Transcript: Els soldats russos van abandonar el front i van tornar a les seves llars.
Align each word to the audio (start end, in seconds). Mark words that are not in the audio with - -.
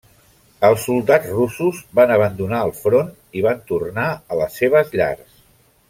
Els 0.69 0.85
soldats 0.87 1.27
russos 1.33 1.81
van 1.99 2.13
abandonar 2.15 2.63
el 2.69 2.73
front 2.81 3.13
i 3.41 3.45
van 3.49 3.63
tornar 3.73 4.07
a 4.15 4.41
les 4.43 4.59
seves 4.63 4.95
llars. 4.99 5.39